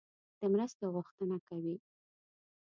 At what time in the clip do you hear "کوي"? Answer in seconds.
1.47-1.75